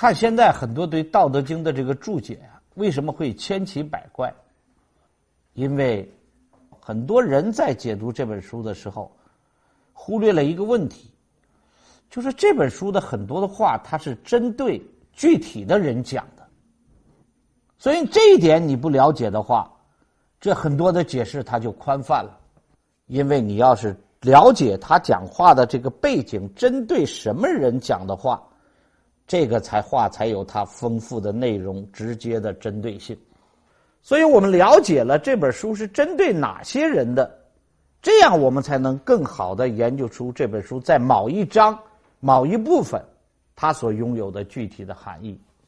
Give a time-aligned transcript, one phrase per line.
[0.00, 4.32] 看现在很多对《道德经》的这个注解啊，为什么会千奇百怪？
[5.52, 6.10] 因为
[6.80, 9.14] 很多人在解读这本书的时候，
[9.92, 11.10] 忽略了一个问题，
[12.08, 14.82] 就是这本书的很多的话，它是针对
[15.12, 16.48] 具体的人讲的。
[17.76, 19.70] 所以这一点你不了解的话，
[20.40, 22.40] 这很多的解释它就宽泛了。
[23.06, 28.42] 因为你要是了解他讲话的这个背景，针对什么人讲的话。
[29.30, 33.16] 这个才画才有它丰富的内容，直接的针对性。
[34.02, 37.32] 所以我们了解了这本书是针对哪些人的，
[38.02, 41.78] 这样我们才能更好的研究出这本书在某一章、
[42.18, 43.00] 某一部分
[43.54, 45.40] 它所拥有的具体的含义。